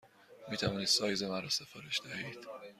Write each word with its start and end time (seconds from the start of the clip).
می 0.49 0.57
توانید 0.57 0.87
سایز 0.87 1.23
مرا 1.23 1.49
سفارش 1.49 2.01
دهید؟ 2.01 2.39